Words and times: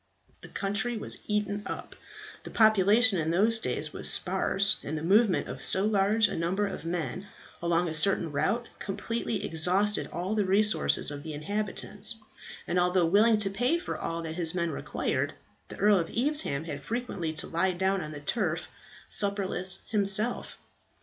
The 0.41 0.47
country 0.47 0.97
was 0.97 1.19
eaten 1.27 1.61
up. 1.67 1.95
The 2.41 2.49
population 2.49 3.19
in 3.19 3.29
those 3.29 3.59
days 3.59 3.93
was 3.93 4.09
sparse, 4.09 4.79
and 4.83 4.97
the 4.97 5.03
movement 5.03 5.47
of 5.47 5.61
so 5.61 5.85
large 5.85 6.27
a 6.27 6.35
number 6.35 6.65
of 6.65 6.85
men 6.85 7.27
along 7.61 7.87
a 7.87 7.93
certain 7.93 8.31
route 8.31 8.67
completely 8.79 9.45
exhausted 9.45 10.07
all 10.11 10.33
the 10.33 10.43
resources 10.43 11.11
of 11.11 11.21
the 11.21 11.33
inhabitants; 11.33 12.15
and 12.65 12.79
although 12.79 13.05
willing 13.05 13.37
to 13.37 13.51
pay 13.51 13.77
for 13.77 13.95
all 13.95 14.23
that 14.23 14.33
his 14.33 14.55
men 14.55 14.71
required, 14.71 15.35
the 15.67 15.77
Earl 15.77 15.99
of 15.99 16.09
Evesham 16.09 16.63
had 16.63 16.81
frequently 16.81 17.31
to 17.33 17.45
lie 17.45 17.73
down 17.73 18.01
on 18.01 18.11
the 18.11 18.21
turf 18.21 18.69
supperless 19.07 19.81
himself. 19.91 20.57